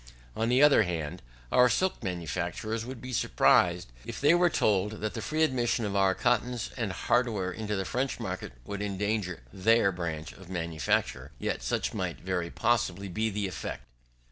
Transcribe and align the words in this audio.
On 0.35 0.49
the 0.49 0.63
other 0.63 0.81
hand, 0.81 1.21
our 1.51 1.69
silk 1.69 2.01
manufacturers 2.03 2.87
would 2.87 3.01
be 3.01 3.13
surprised 3.13 3.89
if 4.03 4.19
they 4.19 4.33
were 4.33 4.49
told 4.49 4.93
that 4.93 5.13
the 5.13 5.21
free 5.21 5.43
admission 5.43 5.85
of 5.85 5.95
our 5.95 6.15
cottons 6.15 6.71
and 6.75 6.91
hardware 6.91 7.51
into 7.51 7.75
the 7.75 7.85
French 7.85 8.19
market, 8.19 8.53
would 8.65 8.81
endanger 8.81 9.43
their 9.53 9.91
branch 9.91 10.31
of 10.33 10.49
manufacture: 10.49 11.29
yet 11.37 11.61
such 11.61 11.93
might 11.93 12.19
very 12.19 12.49
possibly 12.49 13.09
be 13.09 13.29
the 13.29 13.47
effect. 13.47 13.83